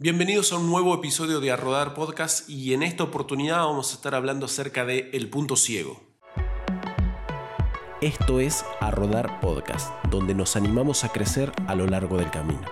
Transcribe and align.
Bienvenidos 0.00 0.52
a 0.52 0.56
un 0.56 0.68
nuevo 0.68 0.92
episodio 0.92 1.38
de 1.38 1.52
A 1.52 1.56
Rodar 1.56 1.94
Podcast 1.94 2.50
y 2.50 2.74
en 2.74 2.82
esta 2.82 3.04
oportunidad 3.04 3.58
vamos 3.58 3.92
a 3.92 3.94
estar 3.94 4.16
hablando 4.16 4.46
acerca 4.46 4.84
de 4.84 5.08
El 5.12 5.30
punto 5.30 5.54
ciego. 5.54 6.02
Esto 8.00 8.40
es 8.40 8.64
A 8.80 8.90
Rodar 8.90 9.38
Podcast, 9.38 9.92
donde 10.10 10.34
nos 10.34 10.56
animamos 10.56 11.04
a 11.04 11.10
crecer 11.10 11.52
a 11.68 11.76
lo 11.76 11.86
largo 11.86 12.16
del 12.16 12.28
camino. 12.32 12.62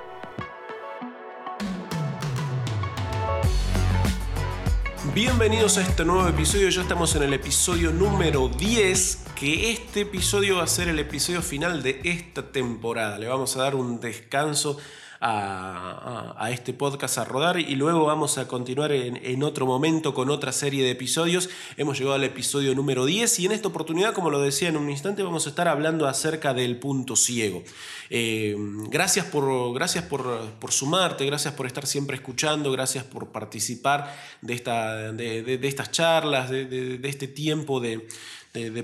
Bienvenidos 5.15 5.79
a 5.79 5.83
este 5.83 6.05
nuevo 6.05 6.27
episodio, 6.27 6.71
ya 6.71 6.83
estamos 6.83 7.15
en 7.15 7.23
el 7.23 7.35
episodio 7.35 7.93
número 7.93 8.49
10, 8.49 9.22
que 9.43 9.73
este 9.73 10.03
episodio 10.03 10.59
va 10.59 10.63
a 10.63 10.69
ser 10.69 10.87
el 10.87 11.01
episodio 11.01 11.43
final 11.43 11.83
de 11.83 12.01
esta 12.05 12.53
temporada. 12.53 13.19
Le 13.19 13.27
vamos 13.27 13.57
a 13.57 13.63
dar 13.63 13.75
un 13.75 13.99
descanso 13.99 14.79
a, 15.21 16.49
este 16.53 16.73
podcast 16.73 17.19
a 17.19 17.25
rodar 17.25 17.59
y 17.59 17.75
luego 17.75 18.05
vamos 18.05 18.39
a 18.39 18.47
continuar 18.47 18.93
en, 18.93 19.43
otro 19.43 19.67
momento 19.67 20.15
con 20.15 20.31
otra 20.31 20.53
serie 20.53 20.85
de 20.85 20.93
episodios. 20.93 21.51
Hemos 21.77 21.99
llegado 21.99 22.15
al 22.15 22.23
episodio 22.23 22.73
número 22.77 23.05
10 23.05 23.41
y 23.41 23.47
en 23.47 23.53
esta 23.53 23.67
oportunidad, 23.67 24.15
como 24.15 24.31
lo 24.31 24.41
decía 24.41 24.69
en 24.69 24.77
un 24.77 24.89
instante, 24.89 25.25
vamos 25.25 25.47
a 25.47 25.51
estar 25.51 25.67
hablando 25.67 26.07
acerca 26.07 26.55
del 26.55 26.79
punto 26.79 27.17
ciego. 27.17 27.65
Eh, 28.11 28.55
gracias 28.91 29.27
por, 29.27 29.75
gracias 29.75 30.05
por, 30.05 30.51
sumarte, 30.71 31.27
gracias 31.27 31.55
por 31.55 31.67
estar 31.67 31.87
siempre 31.89 32.15
escuchando, 32.15 32.71
gracias 32.71 33.03
por 33.03 33.33
participar 33.33 34.17
de, 34.41 34.55
esta, 34.55 35.13
de, 35.13 35.59
estas 35.63 35.91
charlas, 35.91 36.49
de, 36.49 37.01
este 37.03 37.27
tiempo 37.27 37.81
de, 37.81 38.07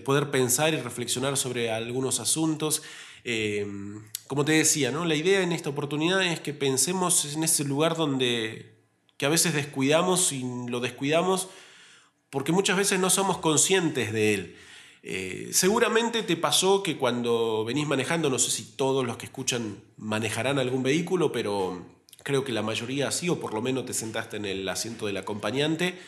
poder 0.05 0.31
pensar 0.31 0.75
y 0.75 0.79
reflexionar 0.79 1.37
sobre 1.37 1.71
algunos 1.71 2.21
asuntos. 2.21 2.83
Eh, 3.25 3.67
como 4.27 4.45
te 4.45 4.53
decía, 4.53 4.91
¿no? 4.91 5.05
la 5.05 5.15
idea 5.15 5.43
en 5.43 5.53
esta 5.53 5.71
oportunidad 5.71 6.23
es 6.23 6.41
que 6.41 6.55
pensemos 6.55 7.25
en 7.35 7.45
ese 7.45 7.65
lugar 7.65 7.97
donde 7.97 8.79
que 9.17 9.27
a 9.27 9.29
veces 9.29 9.53
descuidamos 9.53 10.33
y 10.33 10.45
lo 10.69 10.81
descuidamos 10.81 11.49
porque 12.31 12.53
muchas 12.53 12.77
veces 12.77 13.01
no 13.01 13.11
somos 13.11 13.39
conscientes 13.39 14.13
de 14.13 14.35
él. 14.35 14.57
Eh, 15.03 15.51
seguramente 15.53 16.23
te 16.23 16.37
pasó 16.37 16.83
que 16.83 16.97
cuando 16.97 17.65
venís 17.65 17.87
manejando, 17.87 18.31
no 18.31 18.39
sé 18.39 18.51
si 18.51 18.65
todos 18.65 19.07
los 19.07 19.17
que 19.17 19.27
escuchan 19.27 19.81
manejarán 19.97 20.59
algún 20.59 20.83
vehículo, 20.83 21.33
pero 21.33 21.87
creo 22.23 22.45
que 22.45 22.53
la 22.53 22.63
mayoría 22.63 23.11
sí, 23.11 23.29
o 23.29 23.41
por 23.41 23.55
lo 23.55 23.63
menos 23.63 23.87
te 23.87 23.95
sentaste 23.95 24.37
en 24.37 24.45
el 24.45 24.69
asiento 24.69 25.07
del 25.07 25.17
acompañante. 25.17 25.99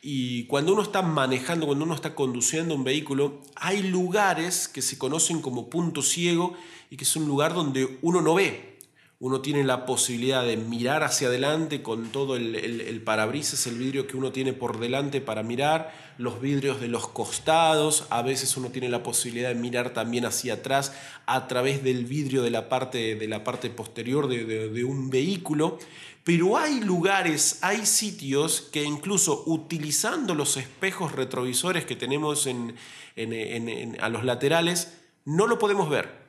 Y 0.00 0.44
cuando 0.44 0.72
uno 0.72 0.82
está 0.82 1.02
manejando, 1.02 1.66
cuando 1.66 1.84
uno 1.84 1.94
está 1.94 2.14
conduciendo 2.14 2.74
un 2.74 2.84
vehículo, 2.84 3.42
hay 3.56 3.82
lugares 3.82 4.68
que 4.68 4.80
se 4.80 4.96
conocen 4.96 5.40
como 5.40 5.68
punto 5.68 6.02
ciego 6.02 6.54
y 6.88 6.96
que 6.96 7.04
es 7.04 7.16
un 7.16 7.26
lugar 7.26 7.52
donde 7.54 7.98
uno 8.02 8.20
no 8.20 8.34
ve. 8.34 8.77
Uno 9.20 9.40
tiene 9.40 9.64
la 9.64 9.84
posibilidad 9.84 10.44
de 10.44 10.56
mirar 10.56 11.02
hacia 11.02 11.26
adelante 11.26 11.82
con 11.82 12.12
todo 12.12 12.36
el, 12.36 12.54
el, 12.54 13.02
parabrisas, 13.02 13.66
el 13.66 13.76
vidrio 13.76 14.06
que 14.06 14.16
uno 14.16 14.30
tiene 14.30 14.52
por 14.52 14.78
delante 14.78 15.20
para 15.20 15.42
mirar, 15.42 15.92
los 16.18 16.40
vidrios 16.40 16.80
de 16.80 16.86
los 16.86 17.08
costados, 17.08 18.06
a 18.10 18.22
veces 18.22 18.56
uno 18.56 18.70
tiene 18.70 18.88
la 18.88 19.02
posibilidad 19.02 19.48
de 19.48 19.56
mirar 19.56 19.90
también 19.92 20.24
hacia 20.24 20.54
atrás 20.54 20.92
a 21.26 21.48
través 21.48 21.82
del 21.82 22.04
vidrio 22.04 22.42
de 22.42 22.50
la 22.50 22.68
parte, 22.68 23.16
de 23.16 23.26
la 23.26 23.42
parte 23.42 23.70
posterior 23.70 24.28
de, 24.28 24.84
un 24.84 25.10
vehículo. 25.10 25.80
Pero 26.22 26.56
hay 26.56 26.80
lugares, 26.80 27.58
hay 27.62 27.86
sitios 27.86 28.68
que 28.72 28.84
incluso 28.84 29.42
utilizando 29.46 30.36
los 30.36 30.56
espejos 30.56 31.10
retrovisores 31.10 31.84
que 31.84 31.96
tenemos 31.96 32.46
en, 32.46 32.76
en, 33.16 33.32
en, 33.32 34.00
a 34.00 34.08
los 34.10 34.22
laterales, 34.22 34.96
no 35.24 35.48
lo 35.48 35.58
podemos 35.58 35.90
ver. 35.90 36.27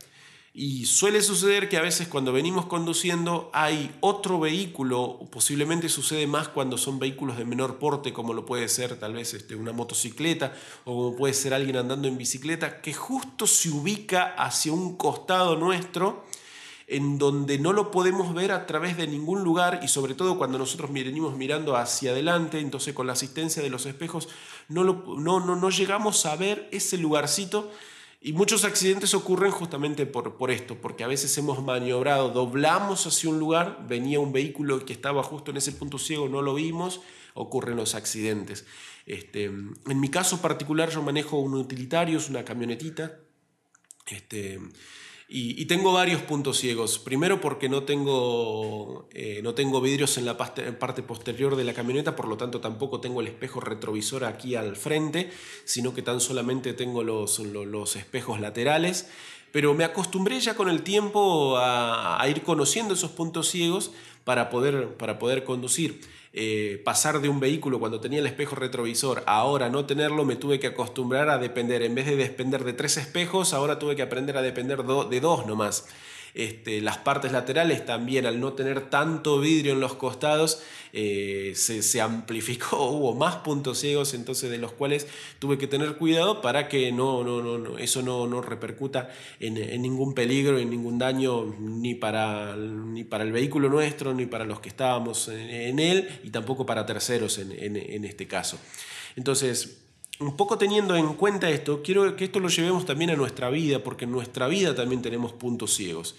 Y 0.54 0.88
suele 0.88 1.22
suceder 1.22 1.70
que 1.70 1.78
a 1.78 1.82
veces 1.82 2.08
cuando 2.08 2.34
venimos 2.34 2.66
conduciendo 2.66 3.52
hay 3.54 3.96
otro 4.00 4.40
vehículo, 4.40 5.20
posiblemente 5.32 5.90
sucede 5.90 6.26
más 6.26 6.48
cuando 6.48 6.78
son 6.78 6.98
vehículos 6.98 7.38
de 7.38 7.46
menor 7.46 7.78
porte, 7.78 8.14
como 8.14 8.34
lo 8.34 8.46
puede 8.46 8.68
ser 8.68 9.00
tal 9.00 9.14
vez 9.14 9.36
este, 9.36 9.56
una 9.56 9.74
motocicleta 9.74 10.54
o 10.86 10.96
como 10.96 11.16
puede 11.16 11.36
ser 11.36 11.54
alguien 11.54 11.78
andando 11.78 12.08
en 12.08 12.18
bicicleta, 12.18 12.82
que 12.82 12.94
justo 12.94 13.46
se 13.46 13.70
ubica 13.70 14.34
hacia 14.38 14.74
un 14.74 14.98
costado 14.98 15.56
nuestro 15.56 16.26
en 16.88 17.20
donde 17.20 17.60
no 17.60 17.72
lo 17.72 17.92
podemos 17.92 18.34
ver 18.34 18.52
a 18.52 18.66
través 18.66 18.98
de 18.98 19.06
ningún 19.06 19.44
lugar 19.44 19.82
y 19.84 19.88
sobre 19.88 20.16
todo 20.16 20.40
cuando 20.40 20.58
nosotros 20.58 20.92
venimos 20.92 21.38
mirando 21.38 21.78
hacia 21.78 22.10
adelante, 22.10 22.60
entonces 22.60 22.96
con 22.96 23.06
la 23.06 23.14
asistencia 23.14 23.62
de 23.62 23.70
los 23.70 23.86
espejos 23.86 24.28
no, 24.68 24.84
no, 24.84 25.40
no, 25.40 25.56
no 25.56 25.70
llegamos 25.70 26.26
a 26.26 26.36
ver 26.36 26.68
ese 26.72 26.98
lugarcito 26.98 27.70
y 28.22 28.34
muchos 28.34 28.66
accidentes 28.66 29.14
ocurren 29.14 29.52
justamente 29.52 30.06
por, 30.06 30.36
por, 30.36 30.52
esto, 30.52 30.76
porque 30.76 31.06
a 31.06 31.08
veces 31.08 31.38
hemos 31.38 31.64
maniobrado, 31.64 32.30
doblamos 32.30 33.08
hacia 33.08 33.30
un 33.30 33.40
lugar, 33.40 33.86
venía 33.88 34.20
un 34.20 34.34
vehículo 34.34 34.84
que 34.86 34.92
estaba 34.92 35.24
justo 35.24 35.52
en 35.52 35.58
ese 35.58 35.72
punto 35.72 35.98
ciego, 35.98 36.28
no 36.28 36.42
lo 36.42 36.54
vimos, 36.54 37.00
ocurren 37.34 37.78
los 37.78 37.96
accidentes. 37.96 38.66
Este, 39.06 39.46
en 39.46 40.00
mi 40.00 40.10
caso 40.10 40.42
particular 40.42 40.90
yo 40.90 41.02
manejo 41.02 41.40
un 41.40 41.54
utilitario, 41.54 42.18
es 42.18 42.30
una 42.30 42.44
camionetita. 42.44 43.20
Este, 44.08 44.60
y, 45.32 45.66
tengo 45.66 45.94
varios 45.94 46.24
puntos 46.24 46.58
ciegos. 46.58 46.98
Primero 46.98 47.40
porque 47.40 47.70
no 47.70 47.84
tengo, 47.84 49.08
eh, 49.14 49.42
no 49.44 49.54
tengo 49.54 49.80
vidrios 49.80 50.18
en 50.18 50.26
la 50.26 50.38
parte 50.38 51.04
posterior 51.04 51.56
de 51.56 51.64
la 51.64 51.76
camioneta, 51.76 52.16
por 52.16 52.28
lo 52.28 52.36
tanto 52.36 52.62
tampoco 52.62 53.00
tengo 53.00 53.22
el 53.22 53.28
espejo 53.28 53.60
retrovisor 53.60 54.26
aquí 54.26 54.56
al 54.56 54.76
frente, 54.76 55.30
sino 55.66 55.94
que 55.94 56.02
tan 56.02 56.20
solamente 56.20 56.74
tengo 56.74 57.04
los, 57.04 57.38
los, 57.38 57.96
espejos 57.96 58.40
laterales. 58.40 59.08
Pero 59.52 59.76
me 59.76 59.84
acostumbré 59.84 60.40
ya 60.40 60.56
con 60.56 60.68
el 60.68 60.82
tiempo 60.82 61.58
a, 61.58 62.20
a 62.20 62.28
ir 62.28 62.42
conociendo 62.42 62.96
esos 62.96 63.12
puntos 63.12 63.50
ciegos 63.50 63.92
para 64.24 64.50
poder, 64.50 64.96
para 64.98 65.20
poder 65.20 65.44
conducir. 65.44 66.02
Eh, 66.32 66.80
pasar 66.86 67.22
de 67.22 67.30
un 67.30 67.40
vehículo 67.40 67.80
cuando 67.80 68.00
tenía 68.00 68.20
el 68.20 68.28
espejo 68.28 68.56
retrovisor 68.56 69.24
ahora 69.26 69.68
no 69.70 69.86
tenerlo, 69.86 70.26
me 70.26 70.36
tuve 70.36 70.60
que 70.60 70.68
acostumbrar 70.68 71.28
a 71.30 71.40
depender, 71.40 71.82
en 71.82 71.96
vez 71.96 72.06
de 72.06 72.16
depender 72.16 72.64
de 72.64 72.74
tres 72.74 72.98
espejos, 72.98 73.54
ahora 73.54 73.80
tuve 73.80 73.96
que 73.96 74.04
aprender 74.04 74.38
a 74.38 74.44
depender 74.44 74.84
de 74.84 75.20
dos 75.20 75.48
nomás. 75.48 75.88
Este, 76.34 76.82
las 76.82 76.98
partes 76.98 77.32
laterales 77.32 77.86
también, 77.86 78.26
al 78.26 78.40
no 78.40 78.54
tener 78.54 78.90
tanto 78.90 79.40
vidrio 79.40 79.74
en 79.74 79.80
los 79.80 79.96
costados, 79.96 80.62
eh, 80.94 81.54
se, 81.56 82.02
amplificó, 82.02 82.86
hubo 82.90 83.16
más 83.16 83.38
puntos 83.38 83.80
ciegos, 83.80 84.14
entonces 84.14 84.50
de 84.50 84.58
los 84.58 84.72
cuales 84.72 85.08
tuve 85.40 85.58
que 85.58 85.68
tener 85.68 85.96
cuidado 85.96 86.42
para 86.42 86.68
que 86.68 86.92
no, 86.92 87.24
no, 87.24 87.42
no, 87.42 87.78
eso 87.78 88.02
no, 88.02 88.28
no 88.28 88.42
repercuta 88.42 89.10
en, 89.40 89.82
ningún 89.82 90.14
peligro, 90.14 90.58
en 90.58 90.70
ningún 90.70 90.98
daño, 90.98 91.46
ni 91.60 91.96
para, 91.96 92.56
ni 92.56 93.04
para 93.04 93.24
el 93.24 93.32
vehículo 93.32 93.70
nuestro, 93.70 94.14
ni 94.14 94.26
para 94.26 94.46
los 94.46 94.60
que 94.60 94.70
estábamos 94.70 95.28
en, 95.28 95.80
él, 95.80 96.08
y 96.24 96.30
tampoco 96.30 96.66
para 96.66 96.86
terceros 96.86 97.38
en, 97.38 97.52
en 97.76 98.06
este 98.06 98.28
caso. 98.28 98.60
Entonces, 99.16 99.89
un 100.20 100.36
poco 100.36 100.58
teniendo 100.58 100.96
en 100.96 101.14
cuenta 101.14 101.50
esto, 101.50 101.82
quiero 101.82 102.16
que 102.16 102.26
esto 102.26 102.40
lo 102.40 102.50
llevemos 102.50 102.86
también 102.86 103.12
a 103.12 103.16
nuestra 103.16 103.50
vida, 103.50 103.84
porque 103.84 104.06
en 104.06 104.12
nuestra 104.12 104.48
vida 104.48 104.76
también 104.76 105.02
tenemos 105.02 105.32
puntos 105.34 105.74
ciegos. 105.74 106.16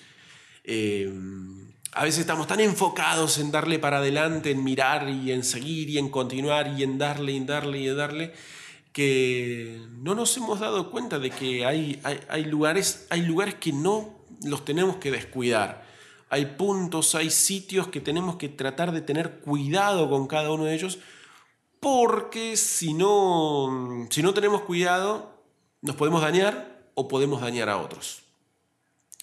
Eh, 0.64 1.12
a 1.92 2.04
veces 2.04 2.20
estamos 2.20 2.46
tan 2.46 2.60
enfocados 2.60 3.38
en 3.38 3.50
darle 3.50 3.78
para 3.78 3.98
adelante, 3.98 4.52
en 4.52 4.62
mirar 4.62 5.08
y 5.08 5.32
en 5.32 5.44
seguir 5.44 5.90
y 5.90 5.98
en 5.98 6.08
continuar 6.08 6.74
y 6.78 6.82
en 6.82 6.98
darle 6.98 7.32
y 7.32 7.36
en 7.36 7.46
darle 7.46 7.78
y 7.80 7.88
en 7.88 7.96
darle, 7.96 8.32
que 8.92 9.82
no 9.98 10.14
nos 10.14 10.36
hemos 10.36 10.60
dado 10.60 10.90
cuenta 10.90 11.18
de 11.18 11.30
que 11.30 11.66
hay, 11.66 12.00
lugares, 12.46 13.06
hay 13.10 13.22
lugares 13.22 13.54
que 13.54 13.72
no 13.72 14.20
los 14.44 14.64
tenemos 14.64 14.96
que 14.96 15.10
descuidar. 15.10 15.84
Hay 16.28 16.46
puntos, 16.46 17.16
hay 17.16 17.30
sitios 17.30 17.88
que 17.88 18.00
tenemos 18.00 18.36
que 18.36 18.48
tratar 18.48 18.92
de 18.92 19.00
tener 19.00 19.40
cuidado 19.40 20.08
con 20.08 20.26
cada 20.28 20.52
uno 20.52 20.64
de 20.64 20.74
ellos 20.74 21.00
porque 21.80 22.56
si 22.56 22.92
no, 22.92 24.06
si 24.10 24.22
no 24.22 24.34
tenemos 24.34 24.62
cuidado, 24.62 25.42
nos 25.80 25.96
podemos 25.96 26.20
dañar 26.20 26.90
o 26.94 27.08
podemos 27.08 27.40
dañar 27.40 27.70
a 27.70 27.78
otros. 27.78 28.22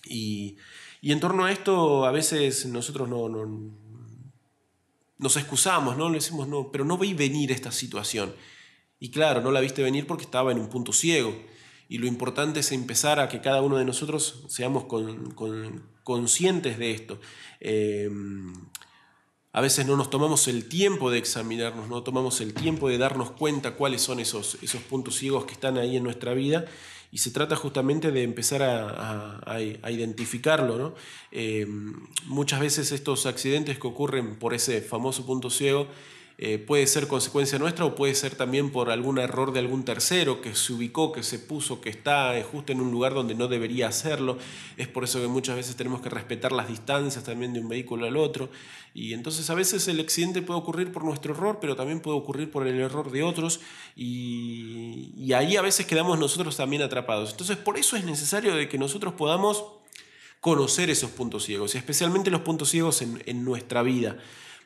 Y, 0.04 0.58
en 1.04 1.20
torno 1.20 1.46
a 1.46 1.52
esto, 1.52 2.06
a 2.06 2.12
veces 2.12 2.66
nosotros 2.66 3.08
no, 3.08 3.30
nos 5.18 5.38
excusamos, 5.38 5.96
¿no? 5.96 6.10
Le 6.10 6.16
decimos, 6.16 6.48
no, 6.48 6.72
pero 6.72 6.84
no 6.84 6.98
vi 6.98 7.14
venir 7.14 7.52
esta 7.52 7.72
situación. 7.72 8.34
Y 9.00 9.12
claro, 9.12 9.42
no 9.42 9.52
la 9.52 9.62
viste 9.62 9.84
venir 9.84 10.08
porque 10.08 10.24
estaba 10.24 10.52
en 10.52 10.60
un 10.60 10.70
punto 10.70 10.92
ciego. 10.92 11.34
Y 11.88 12.00
lo 12.00 12.08
importante 12.08 12.62
es 12.62 12.72
empezar 12.72 13.20
a 13.20 13.30
que 13.30 13.40
cada 13.40 13.62
uno 13.62 13.78
de 13.78 13.86
nosotros 13.86 14.44
seamos 14.50 14.86
conscientes 16.04 16.78
de 16.80 16.92
esto. 16.92 17.20
Eh, 17.60 18.10
a 19.58 19.60
veces 19.60 19.88
no 19.88 19.98
nos 19.98 20.12
tomamos 20.12 20.48
el 20.48 20.66
tiempo 20.66 21.10
de 21.10 21.18
examinarnos, 21.18 21.90
no 21.90 22.04
tomamos 22.04 22.42
el 22.42 22.54
tiempo 22.54 22.90
de 22.90 23.00
darnos 23.00 23.32
cuenta 23.32 23.72
cuáles 23.72 24.04
son 24.04 24.20
esos, 24.20 24.60
esos 24.62 24.84
puntos 24.84 25.16
ciegos 25.16 25.46
que 25.46 25.54
están 25.54 25.80
ahí 25.80 25.98
en 25.98 26.04
nuestra 26.04 26.36
vida 26.36 26.66
y 27.12 27.18
se 27.18 27.32
trata 27.32 27.56
justamente 27.56 28.12
de 28.12 28.22
empezar 28.22 28.62
a, 28.62 29.90
identificarlo. 29.90 30.94
Eh, 31.32 31.66
muchas 32.26 32.60
veces 32.60 32.92
estos 32.92 33.26
accidentes 33.26 33.80
que 33.80 33.88
ocurren 33.88 34.36
por 34.36 34.54
ese 34.54 34.80
famoso 34.80 35.26
punto 35.26 35.50
ciego 35.50 35.88
eh, 36.40 36.60
puede 36.60 36.86
ser 36.86 37.08
consecuencia 37.08 37.58
nuestra 37.58 37.86
o 37.86 37.96
puede 37.96 38.14
ser 38.14 38.36
también 38.36 38.72
por 38.72 38.92
algún 38.92 39.18
error 39.18 39.54
de 39.54 39.60
algún 39.60 39.84
tercero 39.84 40.40
que 40.40 40.54
se 40.54 40.72
ubicó, 40.72 41.12
que 41.12 41.24
se 41.24 41.40
puso, 41.40 41.82
que 41.82 41.90
está 41.90 42.38
eh, 42.38 42.44
justo 42.44 42.72
en 42.72 42.80
un 42.80 42.92
lugar 42.92 43.16
donde 43.16 43.34
no 43.34 43.48
debería 43.48 43.88
hacerlo. 43.88 44.38
Es 44.78 44.88
por 44.88 45.04
eso 45.04 45.20
que 45.20 45.28
muchas 45.28 45.56
veces 45.56 45.76
tenemos 45.76 46.00
que 46.02 46.10
respetar 46.10 46.52
las 46.52 46.68
distancias 46.68 47.24
también 47.24 47.54
de 47.54 47.60
un 47.60 47.68
vehículo 47.68 48.06
al 48.06 48.18
otro. 48.18 48.52
Y 48.94 49.14
entonces 49.14 49.50
a 49.50 49.56
veces 49.56 49.88
el 49.88 50.00
accidente 50.00 50.44
puede 50.44 50.60
ocurrir 50.60 50.92
por 50.92 51.04
nuestro 51.04 51.34
error, 51.34 51.58
pero 51.60 51.76
también 51.76 52.02
puede 52.02 52.18
ocurrir 52.18 52.52
por 52.52 52.68
el 52.68 52.80
error 52.80 53.10
de 53.10 53.24
otros. 53.24 53.60
Y, 53.96 55.14
y 55.18 55.34
ahí 55.34 55.56
a 55.58 55.64
veces 55.64 55.88
quedamos 55.88 56.20
nosotros 56.20 56.56
también 56.56 56.84
atrapados. 56.84 57.32
Entonces 57.32 57.58
por 57.58 57.80
eso 57.80 57.96
es 57.96 58.06
necesario 58.06 58.56
de 58.56 58.70
que 58.70 58.78
nosotros 58.78 59.16
podamos 59.16 59.66
conocer 60.40 60.92
esos 60.92 61.10
puntos 61.10 61.46
ciegos, 61.46 61.74
y 61.74 61.80
especialmente 61.80 62.30
los 62.30 62.42
puntos 62.42 62.70
ciegos 62.70 63.02
en, 63.02 63.24
en 63.26 63.44
nuestra 63.44 63.82
vida, 63.82 64.20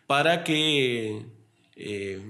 para 0.06 0.44
que 0.44 1.25
eh, 1.75 2.21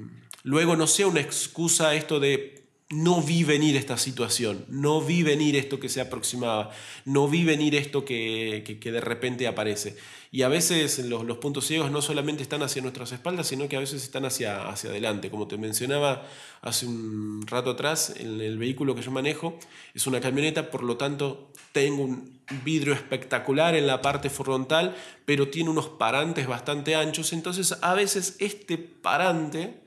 luego 0.43 0.75
no 0.75 0.87
sea 0.87 1.07
una 1.07 1.21
excusa 1.21 1.95
esto 1.95 2.19
de 2.19 2.60
no 2.91 3.21
vi 3.21 3.43
venir 3.45 3.77
esta 3.77 3.97
situación, 3.97 4.65
no 4.67 5.01
vi 5.01 5.23
venir 5.23 5.55
esto 5.55 5.79
que 5.79 5.87
se 5.87 6.01
aproximaba, 6.01 6.71
no 7.05 7.27
vi 7.29 7.45
venir 7.45 7.73
esto 7.75 8.03
que, 8.03 8.77
que, 8.81 8.91
de 8.91 9.01
repente 9.01 9.47
aparece. 9.47 9.95
Y 10.29 10.41
a 10.43 10.49
veces 10.49 10.99
los, 10.99 11.23
los, 11.25 11.37
puntos 11.37 11.65
ciegos 11.65 11.89
no 11.89 12.01
solamente 12.01 12.43
están 12.43 12.63
hacia 12.63 12.81
nuestras 12.81 13.13
espaldas, 13.13 13.47
sino 13.47 13.67
que 13.69 13.77
a 13.77 13.79
veces 13.79 14.03
están 14.03 14.25
hacia, 14.25 14.67
hacia 14.67 14.89
adelante. 14.89 15.29
Como 15.29 15.47
te 15.47 15.57
mencionaba 15.57 16.27
hace 16.61 16.85
un 16.85 17.45
rato 17.47 17.71
atrás, 17.71 18.13
el, 18.17 18.41
el 18.41 18.57
vehículo 18.57 18.93
que 18.93 19.01
yo 19.01 19.11
manejo 19.11 19.57
es 19.93 20.05
una 20.05 20.19
camioneta, 20.19 20.69
por 20.69 20.83
lo 20.83 20.97
tanto 20.97 21.51
tengo 21.71 22.03
un 22.03 22.41
vidrio 22.65 22.93
espectacular 22.93 23.75
en 23.75 23.87
la 23.87 24.01
parte 24.01 24.29
frontal, 24.29 24.95
pero 25.25 25.47
tiene 25.47 25.69
unos 25.69 25.87
parantes 25.87 26.45
bastante 26.45 26.95
anchos, 26.95 27.31
entonces 27.31 27.77
a 27.81 27.93
veces 27.93 28.35
este 28.39 28.77
parante 28.77 29.79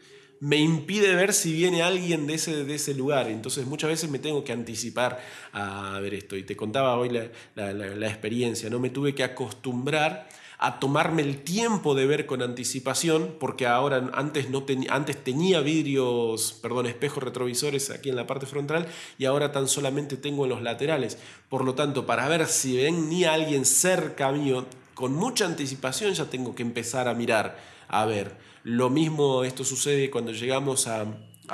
me 0.45 0.59
impide 0.59 1.15
ver 1.15 1.33
si 1.33 1.55
viene 1.55 1.83
alguien 1.83 2.27
de 2.27 2.35
ese, 2.35 2.65
de 2.65 2.75
ese 2.75 2.93
lugar. 2.93 3.29
Entonces 3.29 3.65
muchas 3.65 3.89
veces 3.89 4.11
me 4.11 4.19
tengo 4.19 4.45
que 4.45 4.53
anticipar 4.53 5.19
a 5.55 5.99
ver 6.01 6.13
esto. 6.13 6.37
Y 6.37 6.43
te 6.43 6.55
contaba 6.55 6.99
hoy 6.99 7.09
la, 7.09 7.73
la, 7.73 8.07
experiencia, 8.07 8.69
¿no? 8.69 8.79
Me 8.79 8.91
tuve 8.91 9.15
que 9.15 9.25
acostumbrar 9.25 10.29
a 10.59 10.79
tomarme 10.81 11.23
el 11.23 11.43
tiempo 11.45 11.95
de 11.95 12.07
ver 12.07 12.27
con 12.27 12.43
anticipación, 12.43 13.37
porque 13.41 13.67
ahora 13.67 14.11
antes, 14.13 14.51
no 14.51 14.67
antes 14.91 15.25
tenía 15.25 15.61
vidrios, 15.61 16.59
perdón, 16.61 16.87
espejos 16.87 17.23
retrovisores 17.23 17.89
aquí 17.89 18.11
en 18.11 18.17
la 18.17 18.27
parte 18.27 18.45
frontal 18.45 18.87
y 19.19 19.25
ahora 19.25 19.51
tan 19.51 19.67
solamente 19.67 20.19
tengo 20.19 20.45
en 20.45 20.51
los 20.51 20.61
laterales. 20.61 21.17
Por 21.49 21.65
lo 21.65 21.75
tanto, 21.75 22.05
para 22.05 22.29
ver 22.29 22.47
si 22.49 22.77
venía 22.77 23.33
alguien 23.33 23.65
cerca 23.65 24.31
mío, 24.31 24.67
con 24.95 25.15
mucha 25.15 25.45
anticipación 25.47 26.15
ya 26.15 26.27
tengo 26.27 26.55
que 26.55 26.63
empezar 26.63 27.09
a 27.09 27.15
mirar, 27.15 27.59
a 27.89 28.05
ver. 28.07 28.37
Lo 28.63 28.89
mismo 28.89 29.45
esto 29.45 29.65
sucede 29.65 30.11
cuando 30.11 30.33
llegamos 30.33 30.87
a, 30.87 31.07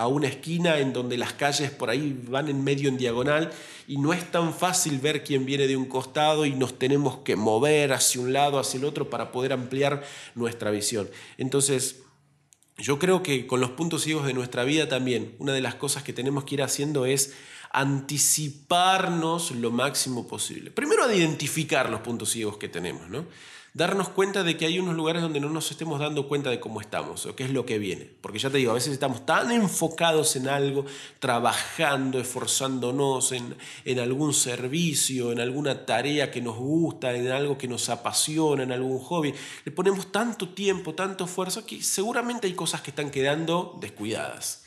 una 0.06 0.28
esquina 0.28 0.78
en 0.78 0.92
donde 0.92 1.18
las 1.18 1.32
calles 1.32 1.72
por 1.72 1.90
ahí 1.90 2.16
van 2.28 2.48
en 2.48 2.62
medio 2.62 2.88
en 2.88 2.96
diagonal 2.96 3.50
y 3.88 3.98
no 3.98 4.12
es 4.12 4.30
tan 4.30 4.54
fácil 4.54 5.00
ver 5.00 5.24
quién 5.24 5.44
viene 5.44 5.66
de 5.66 5.76
un 5.76 5.86
costado 5.86 6.46
y 6.46 6.52
nos 6.52 6.78
tenemos 6.78 7.18
que 7.18 7.34
mover 7.34 7.92
hacia 7.92 8.20
un 8.20 8.32
lado, 8.32 8.60
hacia 8.60 8.78
el 8.78 8.84
otro 8.84 9.10
para 9.10 9.32
poder 9.32 9.52
ampliar 9.52 10.04
nuestra 10.36 10.70
visión. 10.70 11.10
Entonces, 11.38 12.02
yo 12.78 13.00
creo 13.00 13.24
que 13.24 13.48
con 13.48 13.60
los 13.60 13.70
puntos 13.70 14.04
ciegos 14.04 14.26
de 14.26 14.32
nuestra 14.32 14.62
vida 14.62 14.88
también, 14.88 15.34
una 15.40 15.52
de 15.52 15.60
las 15.60 15.74
cosas 15.74 16.04
que 16.04 16.12
tenemos 16.12 16.44
que 16.44 16.54
ir 16.54 16.62
haciendo 16.62 17.04
es 17.04 17.34
anticiparnos 17.70 19.52
lo 19.52 19.70
máximo 19.70 20.26
posible. 20.26 20.70
Primero, 20.70 21.04
a 21.04 21.14
identificar 21.14 21.88
los 21.88 22.00
puntos 22.00 22.30
ciegos 22.30 22.56
que 22.56 22.68
tenemos, 22.68 23.08
¿no? 23.08 23.26
darnos 23.72 24.08
cuenta 24.08 24.42
de 24.42 24.56
que 24.56 24.66
hay 24.66 24.78
unos 24.78 24.96
lugares 24.96 25.22
donde 25.22 25.38
no 25.38 25.48
nos 25.48 25.70
estemos 25.70 26.00
dando 26.00 26.26
cuenta 26.26 26.50
de 26.50 26.58
cómo 26.58 26.80
estamos 26.80 27.26
o 27.26 27.36
qué 27.36 27.44
es 27.44 27.50
lo 27.50 27.64
que 27.66 27.78
viene. 27.78 28.10
Porque 28.20 28.38
ya 28.38 28.50
te 28.50 28.58
digo, 28.58 28.72
a 28.72 28.74
veces 28.74 28.92
estamos 28.92 29.24
tan 29.24 29.50
enfocados 29.52 30.34
en 30.36 30.48
algo, 30.48 30.86
trabajando, 31.18 32.18
esforzándonos 32.18 33.32
en, 33.32 33.56
en 33.84 34.00
algún 34.00 34.34
servicio, 34.34 35.30
en 35.32 35.40
alguna 35.40 35.86
tarea 35.86 36.30
que 36.30 36.40
nos 36.40 36.56
gusta, 36.56 37.14
en 37.14 37.28
algo 37.28 37.56
que 37.56 37.68
nos 37.68 37.88
apasiona, 37.88 38.64
en 38.64 38.72
algún 38.72 38.98
hobby. 38.98 39.34
Le 39.64 39.72
ponemos 39.72 40.10
tanto 40.10 40.48
tiempo, 40.48 40.94
tanto 40.94 41.24
esfuerzo 41.24 41.64
que 41.64 41.82
seguramente 41.82 42.46
hay 42.46 42.54
cosas 42.54 42.80
que 42.80 42.90
están 42.90 43.10
quedando 43.10 43.78
descuidadas. 43.80 44.64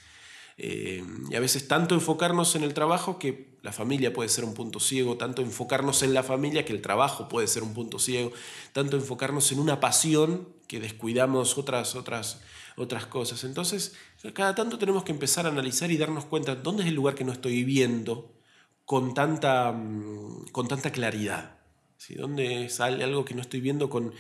Eh, 0.58 1.04
y 1.32 1.36
a 1.36 1.40
veces 1.40 1.68
tanto 1.68 1.96
enfocarnos 1.96 2.56
en 2.56 2.64
el 2.64 2.74
trabajo 2.74 3.18
que 3.18 3.58
la 3.64 3.72
familia 3.72 4.14
puede 4.14 4.30
ser 4.30 4.46
un 4.46 4.54
punto 4.54 4.80
ciego, 4.80 5.18
tanto 5.18 5.42
enfocarnos 5.42 6.04
en 6.04 6.14
la 6.14 6.22
familia 6.22 6.66
que 6.66 6.74
el 6.74 6.82
trabajo 6.82 7.28
puede 7.28 7.48
ser 7.48 7.64
un 7.64 7.74
punto 7.74 7.98
ciego, 7.98 8.32
tanto 8.72 8.98
enfocarnos 8.98 9.52
en 9.52 9.60
una 9.60 9.80
pasión 9.80 10.48
que 10.68 10.80
descuidamos 10.80 11.58
otras, 11.58 11.96
otras, 11.96 12.42
otras 12.78 13.06
cosas. 13.06 13.44
Entonces, 13.44 13.96
cada 14.34 14.54
tanto 14.54 14.78
tenemos 14.78 15.04
que 15.04 15.12
empezar 15.12 15.46
a 15.46 15.50
analizar 15.50 15.92
y 15.92 15.98
darnos 15.98 16.26
cuenta 16.26 16.56
dónde 16.56 16.84
es 16.84 16.90
el 16.90 16.96
lugar 16.96 17.16
que 17.16 17.24
no 17.24 17.32
estoy 17.32 17.64
viendo 17.64 18.34
con 18.86 19.14
tanta, 19.14 19.72
mm, 19.72 20.48
con 20.52 20.68
tanta 20.68 20.92
claridad. 20.92 21.58
¿Sí? 21.98 22.16
¿Dónde 22.16 22.70
sale 22.70 23.04
algo 23.04 23.24
que 23.24 23.34
no 23.34 23.42
estoy 23.42 23.62
viendo 23.62 23.90
con 23.90 24.14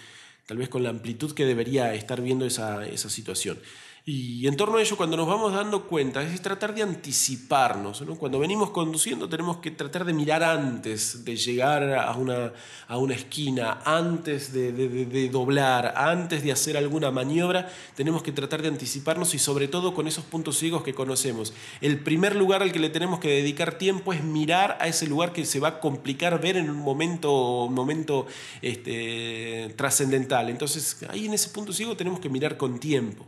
tal 0.47 0.57
vez 0.57 0.69
con 0.69 0.83
la 0.83 0.89
amplitud 0.89 1.33
que 1.33 1.45
debería 1.45 1.93
estar 1.93 2.21
viendo 2.21 2.45
esa, 2.45 2.87
esa 2.87 3.09
situación? 3.09 3.59
Y 4.05 4.47
en 4.47 4.57
torno 4.57 4.79
a 4.79 4.81
ello, 4.81 4.97
cuando 4.97 5.15
nos 5.15 5.27
vamos 5.27 5.53
dando 5.53 5.87
cuenta, 5.87 6.21
es 6.21 6.41
tratar 6.41 6.75
de 6.75 6.83
anticiparnos. 6.83 8.01
¿no? 8.01 8.15
Cuando 8.15 8.37
venimos 8.37 8.71
conduciendo 8.71 9.29
tenemos 9.29 9.57
que 9.59 9.71
tratar 9.71 10.03
de 10.03 10.11
mirar 10.11 10.43
antes 10.43 11.23
de 11.23 11.37
llegar 11.37 11.83
a 11.93 12.11
una, 12.17 12.51
a 12.89 12.97
una 12.97 13.13
esquina, 13.13 13.79
antes 13.85 14.51
de, 14.51 14.73
de, 14.73 15.05
de, 15.05 15.29
doblar, 15.29 15.93
antes 15.95 16.43
de 16.43 16.51
hacer 16.51 16.75
alguna 16.75 17.11
maniobra, 17.11 17.71
tenemos 17.95 18.21
que 18.23 18.33
tratar 18.33 18.61
de 18.61 18.67
anticiparnos 18.67 19.35
y 19.35 19.39
sobre 19.39 19.69
todo 19.69 19.93
con 19.93 20.05
esos 20.05 20.25
puntos 20.25 20.57
ciegos 20.57 20.83
que 20.83 20.93
conocemos. 20.93 21.53
El 21.79 21.97
primer 21.99 22.35
lugar 22.35 22.61
al 22.61 22.73
que 22.73 22.79
le 22.79 22.89
tenemos 22.89 23.21
que 23.21 23.29
dedicar 23.29 23.77
tiempo 23.77 24.11
es 24.11 24.21
mirar 24.21 24.77
a 24.81 24.89
ese 24.89 25.07
lugar 25.07 25.31
que 25.31 25.45
se 25.45 25.61
va 25.61 25.69
a 25.69 25.79
complicar 25.79 26.41
ver 26.41 26.57
en 26.57 26.69
un 26.69 26.79
momento, 26.79 27.69
momento 27.71 28.27
este, 28.61 29.73
trascendental. 29.77 30.49
Entonces, 30.49 30.97
ahí 31.07 31.27
en 31.27 31.35
ese 31.35 31.47
punto 31.51 31.71
ciego 31.71 31.95
tenemos 31.95 32.19
que 32.19 32.27
mirar 32.27 32.57
con 32.57 32.81
tiempo 32.81 33.25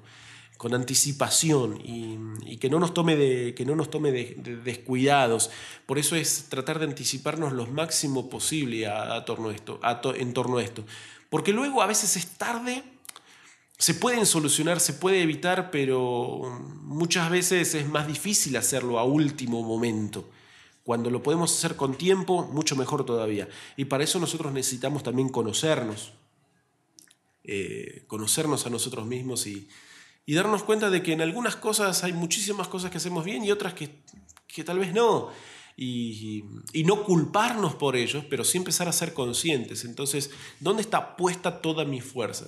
con 0.57 0.73
anticipación 0.73 1.81
y, 1.83 2.57
que 2.57 2.69
no 2.69 2.79
nos 2.79 2.93
tome, 2.93 3.53
que 3.53 3.65
no 3.65 3.75
nos 3.75 3.89
tome 3.89 4.11
de, 4.11 4.61
descuidados. 4.63 5.49
Por 5.85 5.99
eso 5.99 6.15
es 6.15 6.45
tratar 6.49 6.79
de 6.79 6.85
anticiparnos 6.85 7.53
lo 7.53 7.67
máximo 7.67 8.29
posible 8.29 8.87
a, 8.87 9.23
torno 9.25 9.51
esto, 9.51 9.79
en 10.15 10.33
torno 10.33 10.57
a 10.57 10.63
esto. 10.63 10.85
Porque 11.29 11.51
luego 11.51 11.81
a 11.81 11.87
veces 11.87 12.15
es 12.15 12.37
tarde, 12.37 12.83
se 13.77 13.93
pueden 13.93 14.25
solucionar, 14.25 14.79
se 14.79 14.93
puede 14.93 15.21
evitar, 15.21 15.69
pero 15.69 16.59
muchas 16.81 17.29
veces 17.29 17.75
es 17.75 17.87
más 17.89 18.07
difícil 18.07 18.55
hacerlo 18.55 18.97
a 18.97 19.03
último 19.03 19.61
momento. 19.61 20.29
Cuando 20.83 21.09
lo 21.09 21.21
podemos 21.21 21.51
hacer 21.51 21.75
con 21.75 21.95
tiempo, 21.95 22.47
mucho 22.53 22.75
mejor 22.75 23.05
todavía. 23.05 23.49
Y 23.75 23.85
para 23.85 24.03
eso 24.03 24.19
nosotros 24.19 24.53
necesitamos 24.53 25.03
también 25.03 25.29
conocernos, 25.29 26.13
eh, 27.43 28.03
conocernos 28.07 28.65
a 28.65 28.69
nosotros 28.69 29.05
mismos 29.05 29.45
y, 29.47 29.67
y 30.25 30.33
darnos 30.33 30.63
cuenta 30.63 30.89
de 30.89 31.03
que 31.03 31.13
en 31.13 31.21
algunas 31.21 31.55
cosas 31.55 32.03
hay 32.03 32.13
muchísimas 32.13 32.67
cosas 32.67 32.91
que 32.91 32.97
hacemos 32.97 33.23
bien 33.23 33.43
y 33.43 33.51
otras 33.51 33.73
que, 33.73 34.01
que 34.47 34.63
tal 34.63 34.79
vez 34.79 34.93
no. 34.93 35.29
Y, 35.77 36.45
y, 36.71 36.83
no 36.85 37.03
culparnos 37.03 37.75
por 37.75 37.97
ellos, 37.97 38.23
pero 38.29 38.45
sí 38.45 38.57
empezar 38.57 38.87
a 38.87 38.93
ser 38.93 39.13
conscientes. 39.13 39.83
Entonces, 39.83 40.31
¿dónde 40.61 40.81
está 40.81 41.17
puesta 41.17 41.59
toda 41.59 41.83
mi 41.83 41.99
fuerza? 41.99 42.47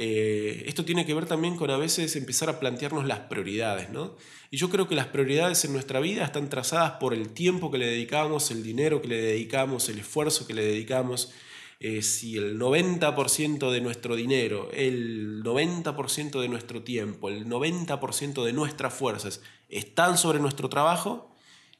Eh, 0.00 0.62
esto 0.66 0.84
tiene 0.84 1.04
que 1.04 1.12
ver 1.12 1.26
también 1.26 1.56
con 1.56 1.70
a 1.70 1.76
veces 1.76 2.14
empezar 2.14 2.48
a 2.48 2.60
plantearnos 2.60 3.04
las 3.04 3.18
prioridades, 3.20 3.90
¿no? 3.90 4.14
Y 4.48 4.56
yo 4.56 4.70
creo 4.70 4.86
que 4.86 4.94
las 4.94 5.06
prioridades 5.06 5.64
en 5.64 5.72
nuestra 5.72 5.98
vida 5.98 6.24
están 6.24 6.48
trazadas 6.48 6.92
por 7.00 7.14
el 7.14 7.30
tiempo 7.30 7.70
que 7.72 7.78
le 7.78 7.86
dedicamos, 7.86 8.52
el 8.52 8.62
dinero 8.62 9.02
que 9.02 9.08
le 9.08 9.20
dedicamos, 9.20 9.88
el 9.88 9.98
esfuerzo 9.98 10.46
que 10.46 10.54
le 10.54 10.64
dedicamos. 10.64 11.32
Eh, 11.80 12.02
si 12.02 12.36
el 12.36 12.58
90% 12.58 13.70
de 13.70 13.80
nuestro 13.80 14.16
dinero, 14.16 14.68
el 14.72 15.44
90% 15.44 16.40
de 16.40 16.48
nuestro 16.48 16.82
tiempo, 16.82 17.28
el 17.28 17.46
90% 17.46 18.44
de 18.44 18.52
nuestras 18.52 18.92
fuerzas 18.92 19.42
están 19.68 20.18
sobre 20.18 20.40
nuestro 20.40 20.68
trabajo 20.68 21.30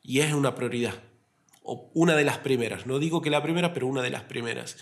y 0.01 0.21
es 0.21 0.33
una 0.33 0.55
prioridad, 0.55 1.03
o 1.65 1.91
una 1.95 2.15
de 2.15 2.25
las 2.25 2.39
primeras, 2.39 2.87
no 2.87 3.01
digo 3.01 3.21
que 3.23 3.31
la 3.31 3.43
primera, 3.43 3.75
pero 3.75 3.89
una 3.89 4.03
de 4.03 4.11
las 4.11 4.23
primeras. 4.23 4.77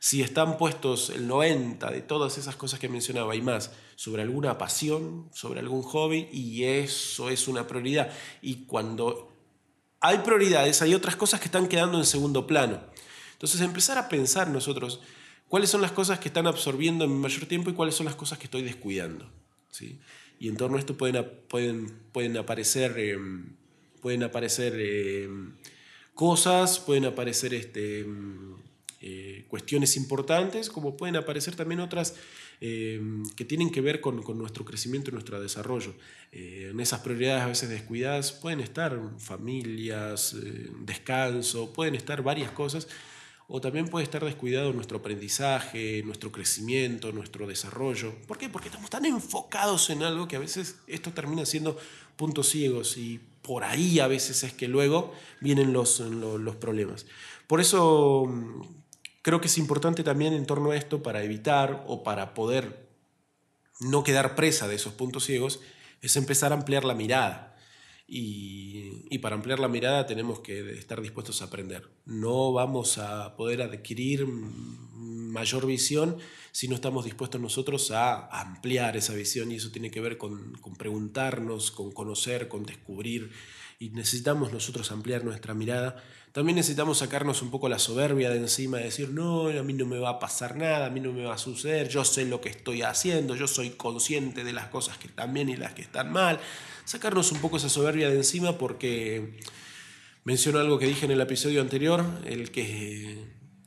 Si 0.00 0.22
están 0.22 0.58
puestos 0.58 1.10
el 1.10 1.26
90 1.26 1.90
de 1.90 2.02
todas 2.02 2.38
esas 2.38 2.54
cosas 2.54 2.78
que 2.78 2.88
mencionaba 2.88 3.34
y 3.34 3.42
más 3.42 3.72
sobre 3.96 4.22
alguna 4.22 4.56
pasión, 4.58 5.28
sobre 5.32 5.60
algún 5.60 5.82
hobby, 5.82 6.28
y 6.30 6.64
eso 6.64 7.30
es 7.30 7.48
una 7.48 7.66
prioridad. 7.66 8.12
Y 8.40 8.66
cuando 8.66 9.32
hay 10.00 10.18
prioridades, 10.18 10.82
hay 10.82 10.94
otras 10.94 11.16
cosas 11.16 11.40
que 11.40 11.46
están 11.46 11.66
quedando 11.66 11.98
en 11.98 12.04
segundo 12.04 12.46
plano. 12.46 12.80
Entonces 13.38 13.60
empezar 13.60 13.98
a 13.98 14.08
pensar 14.08 14.48
nosotros 14.48 15.00
cuáles 15.46 15.70
son 15.70 15.80
las 15.80 15.92
cosas 15.92 16.18
que 16.18 16.26
están 16.26 16.48
absorbiendo 16.48 17.06
mi 17.06 17.14
mayor 17.14 17.46
tiempo 17.46 17.70
y 17.70 17.74
cuáles 17.74 17.94
son 17.94 18.06
las 18.06 18.16
cosas 18.16 18.38
que 18.38 18.44
estoy 18.44 18.62
descuidando. 18.62 19.30
¿sí? 19.70 20.00
Y 20.40 20.48
en 20.48 20.56
torno 20.56 20.76
a 20.76 20.80
esto 20.80 20.96
pueden, 20.96 21.24
pueden, 21.48 21.86
pueden 22.12 22.36
aparecer, 22.36 22.98
em, 22.98 23.54
pueden 24.02 24.24
aparecer 24.24 24.74
em, 24.78 25.52
cosas, 26.14 26.80
pueden 26.80 27.04
aparecer 27.04 27.54
este, 27.54 28.00
em, 28.00 28.56
eh, 29.00 29.44
cuestiones 29.46 29.96
importantes, 29.96 30.68
como 30.68 30.96
pueden 30.96 31.14
aparecer 31.14 31.54
también 31.54 31.78
otras 31.78 32.16
eh, 32.60 33.00
que 33.36 33.44
tienen 33.44 33.70
que 33.70 33.80
ver 33.80 34.00
con, 34.00 34.20
nuestro 34.36 34.64
crecimiento 34.64 35.10
y 35.10 35.12
nuestro 35.12 35.40
desarrollo. 35.40 35.94
Eh, 36.32 36.70
en 36.72 36.80
esas 36.80 37.00
prioridades 37.00 37.42
a 37.44 37.46
veces 37.46 37.68
descuidadas 37.68 38.32
pueden 38.32 38.58
estar 38.58 39.00
familias, 39.18 40.34
eh, 40.34 40.70
descanso, 40.80 41.72
pueden 41.72 41.94
estar 41.94 42.20
varias 42.22 42.50
cosas, 42.50 42.88
o 43.48 43.60
también 43.60 43.88
puede 43.88 44.04
estar 44.04 44.24
descuidado 44.24 44.72
nuestro 44.72 44.98
aprendizaje, 44.98 46.02
nuestro 46.04 46.30
crecimiento, 46.30 47.10
nuestro 47.12 47.46
desarrollo. 47.46 48.14
¿Por 48.26 48.38
qué? 48.38 48.48
Porque 48.48 48.68
estamos 48.68 48.90
tan 48.90 49.04
enfocados 49.04 49.90
en 49.90 50.02
algo 50.02 50.28
que 50.28 50.36
a 50.36 50.40
veces 50.40 50.76
esto 50.86 51.12
termina 51.12 51.44
siendo 51.46 51.76
puntos 52.16 52.48
ciegos 52.48 52.96
y 52.96 53.20
por 53.42 53.64
ahí 53.64 54.00
a 54.00 54.06
veces 54.06 54.44
es 54.44 54.52
que 54.52 54.68
luego 54.68 55.12
vienen 55.40 55.72
los, 55.72 56.00
los 56.00 56.56
problemas. 56.56 57.06
Por 57.46 57.60
eso 57.60 58.30
Creo 59.28 59.42
que 59.42 59.48
es 59.48 59.58
importante 59.58 60.02
también 60.04 60.32
en 60.32 60.46
torno 60.46 60.70
a 60.70 60.76
esto 60.76 61.02
para 61.02 61.22
evitar 61.22 61.84
o 61.86 62.02
para 62.02 62.32
poder 62.32 62.88
no 63.78 64.02
quedar 64.02 64.34
presa 64.34 64.68
de 64.68 64.76
esos 64.76 64.94
puntos 64.94 65.24
ciegos, 65.24 65.60
es 66.00 66.16
empezar 66.16 66.50
a 66.50 66.54
ampliar 66.54 66.84
la 66.84 66.94
mirada. 66.94 67.54
Y, 68.10 69.18
para 69.18 69.36
ampliar 69.36 69.58
la 69.58 69.68
mirada 69.68 70.06
tenemos 70.06 70.40
que 70.40 70.78
estar 70.78 71.02
dispuestos 71.02 71.42
a 71.42 71.46
aprender. 71.46 71.90
No 72.06 72.52
vamos 72.52 72.96
a 72.96 73.36
poder 73.36 73.60
adquirir 73.60 74.26
mayor 74.26 75.66
visión 75.66 76.16
si 76.50 76.68
no 76.68 76.74
estamos 76.74 77.04
dispuestos 77.04 77.38
nosotros 77.38 77.90
a 77.90 78.26
ampliar 78.40 78.96
esa 78.96 79.12
visión 79.12 79.52
y 79.52 79.56
eso 79.56 79.70
tiene 79.70 79.90
que 79.90 80.00
ver 80.00 80.16
con, 80.16 80.54
con 80.54 80.74
preguntarnos, 80.76 81.70
con 81.70 81.92
conocer, 81.92 82.48
con 82.48 82.64
descubrir 82.64 83.30
y 83.78 83.90
necesitamos 83.90 84.52
nosotros 84.52 84.90
ampliar 84.90 85.24
nuestra 85.24 85.54
mirada 85.54 86.02
también 86.32 86.56
necesitamos 86.56 86.98
sacarnos 86.98 87.42
un 87.42 87.50
poco 87.50 87.68
la 87.68 87.78
soberbia 87.78 88.30
de 88.30 88.36
encima, 88.36 88.78
de 88.78 88.84
decir, 88.84 89.10
no, 89.10 89.48
a 89.48 89.62
mí 89.62 89.72
no 89.72 89.86
me 89.86 89.98
va 89.98 90.10
a 90.10 90.18
pasar 90.18 90.56
nada, 90.56 90.86
a 90.86 90.90
mí 90.90 91.00
no 91.00 91.12
me 91.12 91.24
va 91.24 91.34
a 91.34 91.38
suceder, 91.38 91.88
yo 91.88 92.04
sé 92.04 92.26
lo 92.26 92.40
que 92.40 92.50
estoy 92.50 92.82
haciendo, 92.82 93.34
yo 93.34 93.48
soy 93.48 93.70
consciente 93.70 94.44
de 94.44 94.52
las 94.52 94.66
cosas 94.66 94.98
que 94.98 95.08
están 95.08 95.32
bien 95.32 95.48
y 95.48 95.56
las 95.56 95.72
que 95.72 95.82
están 95.82 96.12
mal. 96.12 96.38
Sacarnos 96.84 97.32
un 97.32 97.40
poco 97.40 97.56
esa 97.56 97.68
soberbia 97.68 98.08
de 98.10 98.16
encima 98.16 98.58
porque 98.58 99.40
menciono 100.24 100.58
algo 100.58 100.78
que 100.78 100.86
dije 100.86 101.06
en 101.06 101.12
el 101.12 101.20
episodio 101.20 101.60
anterior, 101.62 102.04
el 102.26 102.50
que 102.50 103.24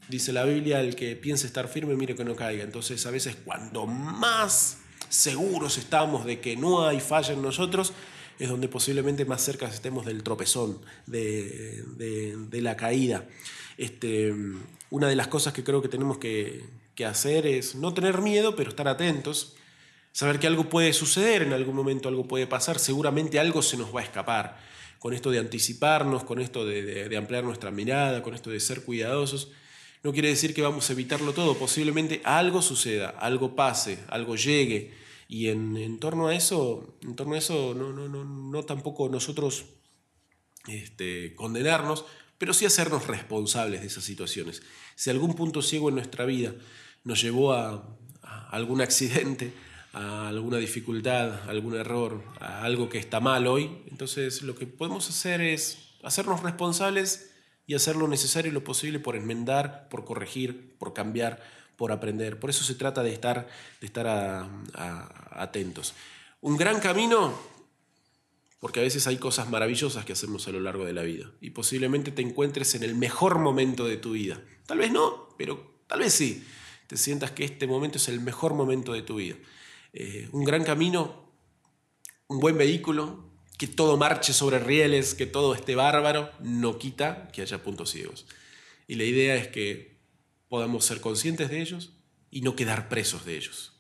dice 0.08 0.32
la 0.32 0.46
Biblia, 0.46 0.82
el 0.82 0.96
que 0.96 1.16
piense 1.16 1.48
estar 1.48 1.68
firme, 1.68 1.96
mire 1.96 2.16
que 2.16 2.24
no 2.24 2.36
caiga. 2.36 2.64
Entonces 2.64 3.06
a 3.06 3.12
veces 3.12 3.38
cuando 3.44 3.88
más 3.88 4.78
seguros 5.10 5.78
estamos 5.78 6.26
de 6.26 6.40
que 6.40 6.56
no 6.56 6.88
hay 6.88 7.00
falla 7.00 7.34
en 7.34 7.42
nosotros, 7.42 7.92
es 8.40 8.50
donde 8.50 8.68
posiblemente 8.68 9.26
más 9.26 9.44
cerca 9.44 9.68
estemos 9.68 10.06
del 10.06 10.24
tropezón, 10.24 10.80
de, 11.08 12.48
la 12.52 12.76
caída. 12.76 13.26
Este, 13.78 14.34
una 14.90 15.08
de 15.08 15.16
las 15.16 15.28
cosas 15.28 15.54
que 15.54 15.64
creo 15.64 15.82
que 15.82 15.90
tenemos 15.90 16.18
que, 16.18 16.82
hacer 17.02 17.48
es 17.48 17.74
no 17.74 17.96
tener 17.96 18.22
miedo, 18.22 18.56
pero 18.56 18.70
estar 18.70 18.88
atentos, 18.88 19.56
saber 20.12 20.38
que 20.38 20.46
algo 20.46 20.70
puede 20.70 20.94
suceder, 20.94 21.42
en 21.42 21.52
algún 21.52 21.76
momento 21.76 22.08
algo 22.08 22.28
puede 22.28 22.46
pasar, 22.46 22.78
seguramente 22.78 23.40
algo 23.40 23.64
se 23.64 23.76
nos 23.76 23.96
va 23.96 24.02
a 24.02 24.04
escapar. 24.04 24.60
Con 25.00 25.16
esto 25.16 25.32
de 25.32 25.40
anticiparnos, 25.40 26.24
con 26.24 26.40
esto 26.40 26.64
de 26.64 27.18
ampliar 27.18 27.44
nuestra 27.44 27.72
mirada, 27.72 28.22
con 28.22 28.36
esto 28.36 28.52
de 28.52 28.60
ser 28.60 28.84
cuidadosos, 28.84 29.50
no 30.04 30.14
quiere 30.14 30.30
decir 30.30 30.56
que 30.56 30.64
vamos 30.64 30.90
a 30.90 30.94
evitarlo 30.94 31.32
todo, 31.32 31.56
posiblemente 31.56 32.22
algo 32.24 32.64
suceda, 32.64 33.10
algo 33.10 33.56
pase, 33.56 34.00
algo 34.08 34.36
llegue, 34.36 34.92
y 35.32 35.48
en, 35.48 35.98
torno 36.00 36.28
a 36.28 36.36
eso, 36.36 36.98
en 37.02 37.16
torno 37.16 37.36
a 37.36 37.38
eso 37.38 37.74
no, 37.74 38.64
tampoco 38.64 39.08
nosotros 39.08 39.64
este, 40.68 41.36
condenarnos, 41.36 42.04
pero 42.38 42.54
sí 42.54 42.66
hacernos 42.66 43.08
responsables 43.08 43.80
de 43.80 43.88
esas 43.88 44.04
situaciones. 44.04 44.62
Si 44.96 45.10
algún 45.10 45.34
punto 45.34 45.62
ciego 45.62 45.88
en 45.88 45.96
nuestra 45.96 46.26
vida 46.26 46.54
nos 47.06 47.22
llevó 47.22 47.54
a, 47.54 47.98
algún 48.50 48.82
accidente, 48.82 49.54
a 49.94 50.28
alguna 50.28 50.58
dificultad, 50.58 51.32
a 51.32 51.50
algún 51.50 51.78
error, 51.78 52.26
a 52.42 52.66
algo 52.66 52.90
que 52.90 52.98
está 52.98 53.22
mal 53.22 53.48
hoy, 53.48 53.72
entonces 53.90 54.42
lo 54.42 54.56
que 54.56 54.68
podemos 54.68 55.08
hacer 55.08 55.40
es 55.40 55.96
hacernos 56.04 56.44
responsables 56.44 57.32
y 57.66 57.76
hacer 57.76 57.96
lo 57.96 58.10
necesario 58.10 58.52
y 58.52 58.54
lo 58.54 58.66
posible 58.66 59.00
por 59.00 59.16
enmendar, 59.16 59.88
por 59.88 60.04
corregir, 60.04 60.76
por 60.78 60.92
cambiar, 60.92 61.42
por 61.82 61.92
aprender. 61.92 62.38
Por 62.38 62.52
eso 62.52 62.64
se 62.64 62.76
trata 62.76 63.02
de 63.02 63.12
estar, 63.12 63.48
de 63.80 63.88
estar 63.88 64.06
atentos. 65.32 65.96
Un 66.40 66.56
gran 66.56 66.80
camino, 66.80 67.34
porque 68.60 68.82
a 68.82 68.84
veces 68.84 69.08
hay 69.08 69.18
cosas 69.18 69.50
maravillosas 69.50 70.06
que 70.06 70.14
hacemos 70.14 70.48
a 70.48 70.52
lo 70.52 70.60
largo 70.60 70.86
de 70.86 70.94
la 70.94 71.02
vida 71.02 71.32
y 71.42 71.50
posiblemente 71.50 72.12
te 72.12 72.22
encuentres 72.22 72.76
en 72.76 72.84
el 72.84 72.94
mejor 72.94 73.40
momento 73.40 73.88
de 73.88 73.98
tu 73.98 74.12
vida. 74.12 74.40
Tal 74.68 74.78
vez 74.78 74.92
no, 74.92 75.30
pero 75.40 75.82
tal 75.88 76.02
vez 76.02 76.14
sí. 76.14 76.46
Te 76.86 76.98
sientas 76.98 77.32
que 77.32 77.46
este 77.46 77.66
momento 77.66 77.98
es 77.98 78.08
el 78.10 78.20
mejor 78.20 78.54
momento 78.54 78.94
de 78.94 79.02
tu 79.02 79.16
vida. 79.16 79.38
Eh, 79.92 80.30
un 80.34 80.44
gran 80.44 80.64
camino, 80.64 81.32
un 82.28 82.40
buen 82.40 82.60
vehículo, 82.60 83.26
que 83.58 83.66
todo 83.66 83.98
marche 83.98 84.34
sobre 84.34 84.60
rieles, 84.60 85.16
que 85.16 85.26
todo 85.26 85.56
esté 85.56 85.74
bárbaro, 85.74 86.32
no 86.42 86.78
quita 86.78 87.32
que 87.32 87.42
haya 87.42 87.64
puntos 87.64 87.90
ciegos. 87.90 88.28
Y 88.88 88.98
la 88.98 89.04
idea 89.04 89.34
es 89.34 89.48
que 89.48 89.91
podamos 90.52 90.84
ser 90.84 91.00
conscientes 91.00 91.50
de 91.50 91.62
ellos 91.62 91.94
y 92.30 92.42
no 92.42 92.58
quedar 92.58 92.90
presos 92.90 93.24
de 93.24 93.38
ellos, 93.38 93.72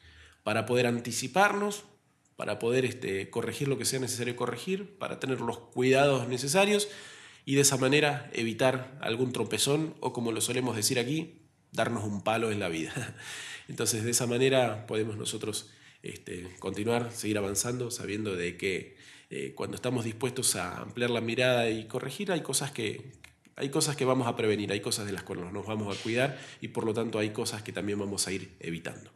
para 0.41 0.65
poder 0.65 0.87
anticiparnos, 0.87 1.83
para 2.37 2.59
poder 2.59 2.85
este, 2.85 3.29
corregir 3.29 3.67
lo 3.67 3.77
que 3.77 3.83
sea 3.83 3.99
necesario 3.99 4.37
corregir, 4.37 4.97
para 4.97 5.19
tener 5.19 5.41
los 5.41 5.57
cuidados 5.57 6.29
necesarios 6.29 6.87
y 7.43 7.55
de 7.55 7.61
esa 7.61 7.75
manera 7.75 8.31
evitar 8.31 8.97
algún 9.01 9.33
tropezón 9.33 9.95
o 9.99 10.13
como 10.13 10.31
lo 10.31 10.39
solemos 10.39 10.77
decir 10.77 10.97
aquí, 10.97 11.41
darnos 11.73 12.05
un 12.05 12.23
palo 12.23 12.53
en 12.53 12.61
la 12.61 12.69
vida. 12.69 13.17
Entonces 13.67 14.05
de 14.05 14.11
esa 14.11 14.25
manera 14.25 14.87
podemos 14.87 15.17
nosotros 15.17 15.71
este, 16.03 16.55
continuar, 16.59 17.11
seguir 17.11 17.37
avanzando, 17.37 17.91
sabiendo 17.91 18.37
de 18.37 18.55
que 18.55 18.95
eh, 19.29 19.51
cuando 19.55 19.75
estamos 19.75 20.05
dispuestos 20.05 20.55
a 20.55 20.77
ampliar 20.77 21.09
la 21.09 21.19
mirada 21.19 21.69
y 21.69 21.83
corregir, 21.89 22.31
hay 22.31 22.39
cosas 22.39 22.71
que, 22.71 23.11
hay 23.55 23.69
cosas 23.69 23.95
que 23.95 24.05
vamos 24.05 24.27
a 24.27 24.35
prevenir, 24.35 24.71
hay 24.71 24.81
cosas 24.81 25.05
de 25.05 25.13
las 25.13 25.23
cuales 25.23 25.51
nos 25.51 25.65
vamos 25.65 25.95
a 25.95 26.01
cuidar 26.01 26.39
y 26.61 26.69
por 26.69 26.85
lo 26.85 26.93
tanto 26.93 27.19
hay 27.19 27.31
cosas 27.31 27.61
que 27.61 27.71
también 27.71 27.99
vamos 27.99 28.27
a 28.27 28.31
ir 28.31 28.51
evitando. 28.59 29.11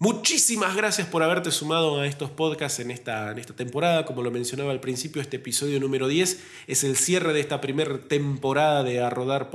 Muchísimas 0.00 0.76
gracias 0.76 1.08
por 1.08 1.24
haberte 1.24 1.50
sumado 1.50 1.98
a 1.98 2.06
estos 2.06 2.30
podcasts 2.30 2.78
en 2.78 2.92
esta, 2.92 3.32
en 3.32 3.38
esta 3.40 3.56
temporada. 3.56 4.04
Como 4.04 4.22
lo 4.22 4.30
mencionaba 4.30 4.70
al 4.70 4.78
principio, 4.78 5.20
este 5.20 5.38
episodio 5.38 5.80
número 5.80 6.06
10 6.06 6.40
es 6.68 6.84
el 6.84 6.96
cierre 6.96 7.32
de 7.32 7.40
esta 7.40 7.60
primera 7.60 7.98
temporada 8.02 8.84
de 8.84 9.00
A 9.00 9.10
Rodar 9.10 9.50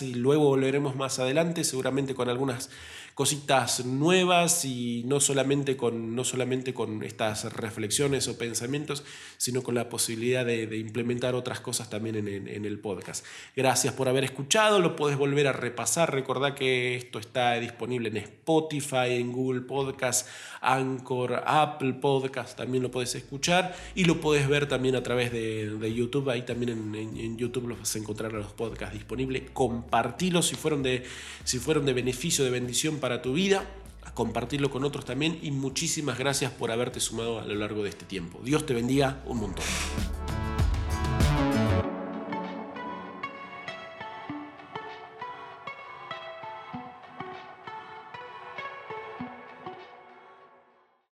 y 0.00 0.14
luego 0.14 0.44
volveremos 0.44 0.94
más 0.94 1.18
adelante, 1.18 1.64
seguramente 1.64 2.14
con 2.14 2.28
algunas 2.28 2.70
cositas 3.18 3.84
nuevas 3.84 4.64
y 4.64 5.02
no 5.04 5.18
solamente 5.18 5.76
con, 5.76 6.14
no 6.14 6.22
solamente 6.22 6.72
con 6.72 7.02
estas 7.02 7.52
reflexiones 7.52 8.28
o 8.28 8.38
pensamientos, 8.38 9.02
sino 9.38 9.64
con 9.64 9.74
la 9.74 9.88
posibilidad 9.88 10.46
de, 10.46 10.78
implementar 10.78 11.34
otras 11.34 11.58
cosas 11.58 11.90
también 11.90 12.14
en, 12.14 12.64
el 12.64 12.78
podcast. 12.78 13.24
Gracias 13.56 13.92
por 13.92 14.08
haber 14.08 14.22
escuchado, 14.22 14.78
lo 14.78 14.94
puedes 14.94 15.18
volver 15.18 15.48
a 15.48 15.52
repasar, 15.52 16.14
recordad 16.14 16.54
que 16.54 16.94
esto 16.94 17.18
está 17.18 17.54
disponible 17.58 18.08
en 18.08 18.18
Spotify, 18.18 19.14
en 19.14 19.32
Google 19.32 19.62
Podcast, 19.62 20.28
Anchor, 20.60 21.42
Apple 21.44 21.94
Podcast, 21.94 22.56
también 22.56 22.84
lo 22.84 22.92
puedes 22.92 23.16
escuchar 23.16 23.74
y 23.96 24.04
lo 24.04 24.20
puedes 24.20 24.48
ver 24.48 24.68
también 24.68 24.94
a 24.94 25.02
través 25.02 25.32
de, 25.32 25.92
YouTube, 25.92 26.30
ahí 26.30 26.42
también 26.42 26.94
en, 26.94 27.36
YouTube 27.36 27.66
los 27.66 27.80
vas 27.80 27.96
a 27.96 27.98
encontrar 27.98 28.32
los 28.32 28.52
podcasts 28.52 28.94
disponibles, 28.94 29.50
compartilos 29.52 30.46
si 30.46 30.54
fueron 30.54 30.84
de, 30.84 31.02
si 31.42 31.58
fueron 31.58 31.84
de 31.84 31.94
beneficio, 31.94 32.44
de 32.44 32.50
bendición 32.50 32.98
para 32.98 33.07
para 33.08 33.22
tu 33.22 33.32
vida, 33.32 33.64
a 34.02 34.12
compartirlo 34.12 34.70
con 34.70 34.84
otros 34.84 35.06
también 35.06 35.38
y 35.40 35.50
muchísimas 35.50 36.18
gracias 36.18 36.52
por 36.52 36.70
haberte 36.70 37.00
sumado 37.00 37.40
a 37.40 37.44
lo 37.46 37.54
largo 37.54 37.82
de 37.82 37.88
este 37.88 38.04
tiempo. 38.04 38.38
Dios 38.44 38.66
te 38.66 38.74
bendiga 38.74 39.22
un 39.24 39.38
montón. 39.38 39.64